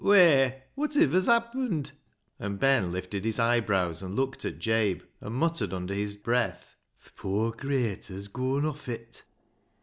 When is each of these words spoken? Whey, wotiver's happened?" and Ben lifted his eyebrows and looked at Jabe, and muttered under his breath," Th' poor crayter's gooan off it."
Whey, 0.03 0.63
wotiver's 0.75 1.27
happened?" 1.27 1.91
and 2.39 2.57
Ben 2.57 2.91
lifted 2.91 3.23
his 3.23 3.37
eyebrows 3.39 4.01
and 4.01 4.15
looked 4.15 4.45
at 4.45 4.57
Jabe, 4.57 5.01
and 5.19 5.35
muttered 5.35 5.73
under 5.73 5.93
his 5.93 6.15
breath," 6.15 6.75
Th' 7.05 7.15
poor 7.15 7.51
crayter's 7.51 8.27
gooan 8.27 8.65
off 8.67 8.89
it." 8.89 9.21